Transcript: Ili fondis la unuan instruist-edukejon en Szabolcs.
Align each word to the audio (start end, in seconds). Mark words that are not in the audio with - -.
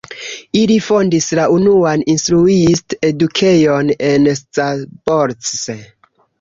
Ili 0.61 0.77
fondis 0.85 1.27
la 1.39 1.45
unuan 1.57 2.05
instruist-edukejon 2.15 3.95
en 4.11 4.29
Szabolcs. 4.41 5.57